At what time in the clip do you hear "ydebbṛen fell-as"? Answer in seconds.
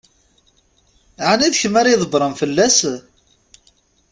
1.93-2.79